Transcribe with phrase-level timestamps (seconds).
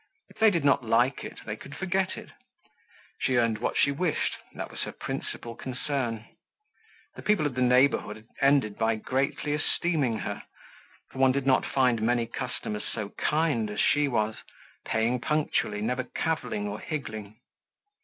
[0.29, 2.31] If they did not like it, they could forget it.
[3.19, 6.25] She earned what she wished, that was her principal concern.
[7.15, 10.41] The people of the neighborhood had ended by greatly esteeming her,
[11.11, 14.37] for one did not find many customers so kind as she was,
[14.87, 17.39] paying punctually, never caviling or higgling.